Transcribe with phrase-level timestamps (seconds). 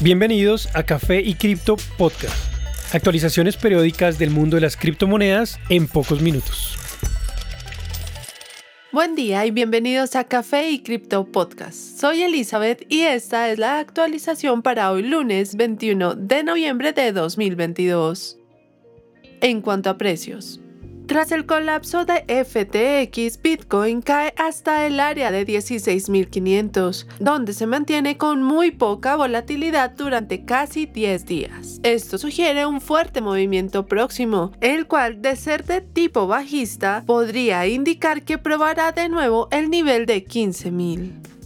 [0.00, 2.54] Bienvenidos a Café y Cripto Podcast.
[2.94, 6.78] Actualizaciones periódicas del mundo de las criptomonedas en pocos minutos.
[8.92, 11.74] Buen día y bienvenidos a Café y Cripto Podcast.
[11.74, 18.38] Soy Elizabeth y esta es la actualización para hoy lunes 21 de noviembre de 2022.
[19.40, 20.60] En cuanto a precios,
[21.08, 28.18] tras el colapso de FTX, Bitcoin cae hasta el área de 16.500, donde se mantiene
[28.18, 31.80] con muy poca volatilidad durante casi 10 días.
[31.82, 38.22] Esto sugiere un fuerte movimiento próximo, el cual, de ser de tipo bajista, podría indicar
[38.22, 41.37] que probará de nuevo el nivel de 15.000.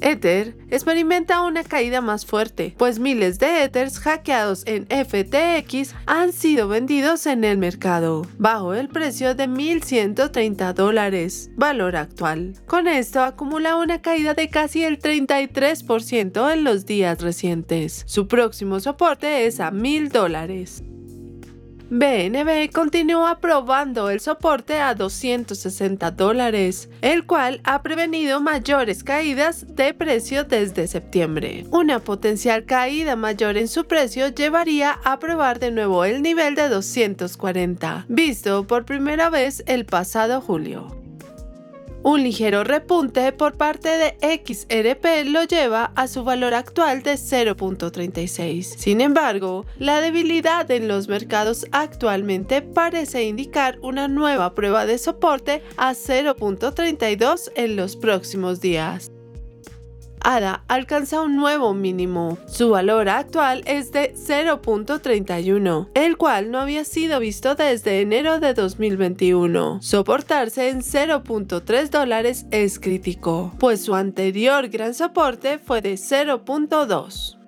[0.00, 6.68] Ether experimenta una caída más fuerte, pues miles de Ethers hackeados en FTX han sido
[6.68, 12.54] vendidos en el mercado, bajo el precio de 1.130 dólares, valor actual.
[12.66, 18.04] Con esto acumula una caída de casi el 33% en los días recientes.
[18.06, 20.82] Su próximo soporte es a 1.000 dólares.
[21.90, 29.92] BNB continúa probando el soporte a 260 dólares, el cual ha prevenido mayores caídas de
[29.92, 31.66] precio desde septiembre.
[31.70, 36.68] Una potencial caída mayor en su precio llevaría a probar de nuevo el nivel de
[36.68, 41.03] 240, visto por primera vez el pasado julio.
[42.06, 48.62] Un ligero repunte por parte de XRP lo lleva a su valor actual de 0.36.
[48.62, 55.62] Sin embargo, la debilidad en los mercados actualmente parece indicar una nueva prueba de soporte
[55.78, 59.13] a 0.32 en los próximos días.
[60.24, 62.38] ADA alcanza un nuevo mínimo.
[62.46, 68.54] Su valor actual es de 0.31, el cual no había sido visto desde enero de
[68.54, 69.82] 2021.
[69.82, 77.38] Soportarse en 0.3 dólares es crítico, pues su anterior gran soporte fue de 0.2.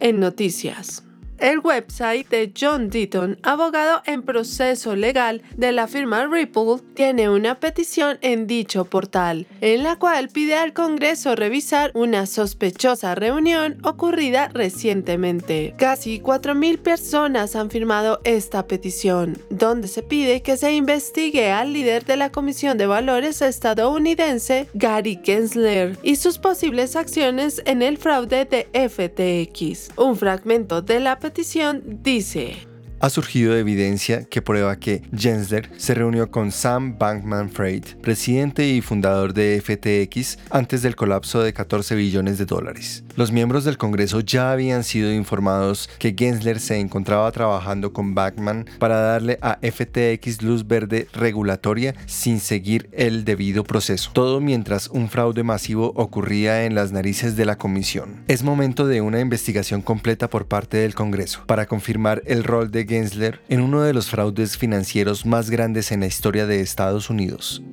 [0.00, 1.04] En noticias.
[1.38, 7.60] El website de John Deaton, abogado en proceso legal de la firma Ripple, tiene una
[7.60, 14.48] petición en dicho portal, en la cual pide al Congreso revisar una sospechosa reunión ocurrida
[14.48, 15.74] recientemente.
[15.78, 22.04] Casi 4.000 personas han firmado esta petición, donde se pide que se investigue al líder
[22.04, 28.44] de la Comisión de Valores estadounidense, Gary Gensler, y sus posibles acciones en el fraude
[28.44, 29.96] de FTX.
[29.96, 32.56] Un fragmento de la petición petición dice,
[33.00, 38.80] ha surgido evidencia que prueba que Gensler se reunió con Sam Bankman Fried, presidente y
[38.80, 43.04] fundador de FTX, antes del colapso de 14 billones de dólares.
[43.18, 48.66] Los miembros del Congreso ya habían sido informados que Gensler se encontraba trabajando con Bankman
[48.78, 55.08] para darle a FTX luz verde regulatoria sin seguir el debido proceso, todo mientras un
[55.08, 58.22] fraude masivo ocurría en las narices de la comisión.
[58.28, 62.86] Es momento de una investigación completa por parte del Congreso para confirmar el rol de
[62.86, 67.64] Gensler en uno de los fraudes financieros más grandes en la historia de Estados Unidos.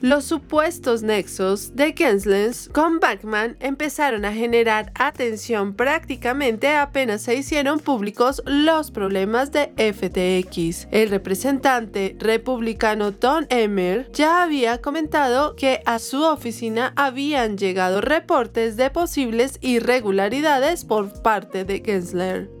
[0.00, 2.40] Los supuestos nexos de Gensler
[2.72, 10.88] con Bankman empezaron a generar atención prácticamente apenas se hicieron públicos los problemas de FTX.
[10.90, 18.78] El representante republicano Don Emmer ya había comentado que a su oficina habían llegado reportes
[18.78, 22.59] de posibles irregularidades por parte de Gensler.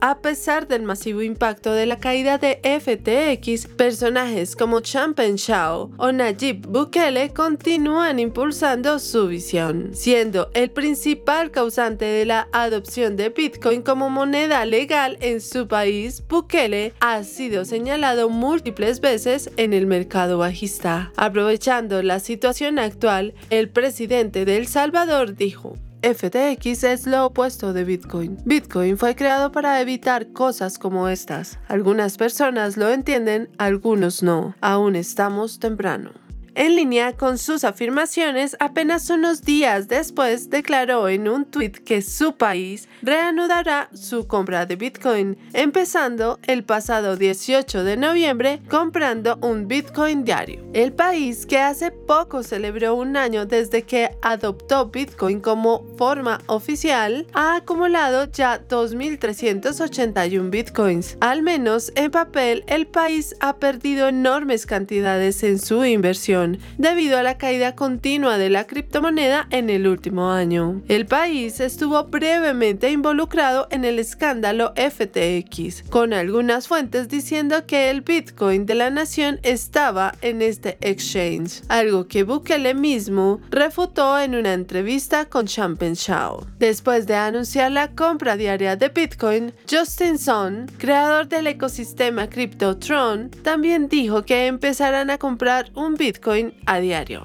[0.00, 6.12] A pesar del masivo impacto de la caída de FTX, personajes como Champagne Shao o
[6.12, 13.82] Nayib Bukele continúan impulsando su visión, siendo el principal causante de la adopción de Bitcoin
[13.82, 16.22] como moneda legal en su país.
[16.28, 21.12] Bukele ha sido señalado múltiples veces en el mercado bajista.
[21.16, 27.82] Aprovechando la situación actual, el presidente de El Salvador dijo, FTX es lo opuesto de
[27.82, 28.38] Bitcoin.
[28.44, 31.58] Bitcoin fue creado para evitar cosas como estas.
[31.66, 34.54] Algunas personas lo entienden, algunos no.
[34.60, 36.27] Aún estamos temprano.
[36.58, 42.32] En línea con sus afirmaciones, apenas unos días después declaró en un tuit que su
[42.32, 50.24] país reanudará su compra de Bitcoin, empezando el pasado 18 de noviembre comprando un Bitcoin
[50.24, 50.64] diario.
[50.72, 57.28] El país que hace poco celebró un año desde que adoptó Bitcoin como forma oficial,
[57.34, 61.16] ha acumulado ya 2.381 Bitcoins.
[61.20, 66.47] Al menos en papel, el país ha perdido enormes cantidades en su inversión
[66.78, 70.82] debido a la caída continua de la criptomoneda en el último año.
[70.88, 78.02] El país estuvo brevemente involucrado en el escándalo FTX, con algunas fuentes diciendo que el
[78.02, 84.52] Bitcoin de la nación estaba en este exchange, algo que Bukele mismo refutó en una
[84.52, 86.46] entrevista con Champagne Shaw.
[86.58, 93.88] Después de anunciar la compra diaria de Bitcoin, Justin Sun, creador del ecosistema CryptoTron, también
[93.88, 97.24] dijo que empezarán a comprar un Bitcoin a diario.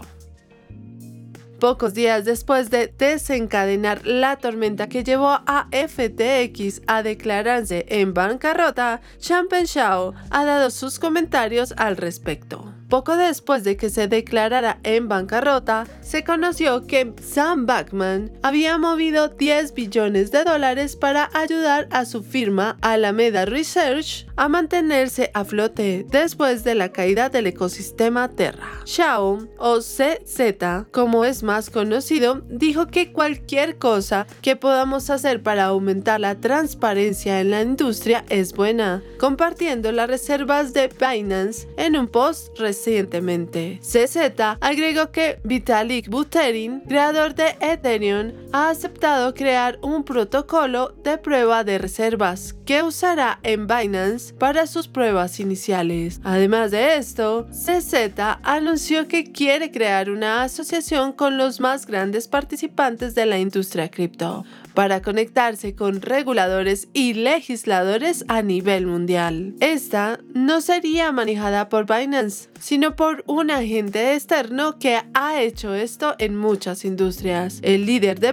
[1.60, 9.00] Pocos días después de desencadenar la tormenta que llevó a FTX a declararse en bancarrota,
[9.22, 12.73] Shaw ha dado sus comentarios al respecto.
[12.94, 19.30] Poco después de que se declarara en bancarrota, se conoció que Sam Backman había movido
[19.30, 26.06] 10 billones de dólares para ayudar a su firma Alameda Research a mantenerse a flote
[26.08, 28.70] después de la caída del ecosistema Terra.
[28.86, 35.66] Shao, o CZ, como es más conocido, dijo que cualquier cosa que podamos hacer para
[35.66, 42.08] aumentar la transparencia en la industria es buena, compartiendo las reservas de Binance en un
[42.08, 43.80] post reciente recientemente.
[43.82, 51.64] CZ agregó que Vitalik Buterin, creador de Ethereum, ha aceptado crear un protocolo de prueba
[51.64, 56.22] de reservas que usará en Binance para sus pruebas iniciales.
[56.24, 58.14] Además de esto, CZ
[58.44, 64.46] anunció que quiere crear una asociación con los más grandes participantes de la industria cripto
[64.74, 69.54] para conectarse con reguladores y legisladores a nivel mundial.
[69.60, 76.16] Esta no sería manejada por Binance, sino por un agente externo que ha hecho esto
[76.18, 77.60] en muchas industrias.
[77.62, 78.32] El líder de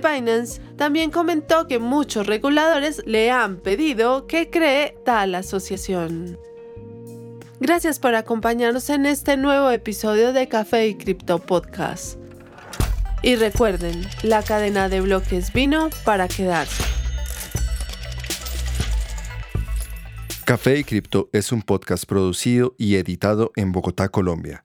[0.77, 6.37] También comentó que muchos reguladores le han pedido que cree tal asociación.
[7.61, 12.19] Gracias por acompañarnos en este nuevo episodio de Café y Cripto Podcast.
[13.23, 16.83] Y recuerden, la cadena de bloques vino para quedarse.
[20.45, 24.65] Café y Cripto es un podcast producido y editado en Bogotá, Colombia,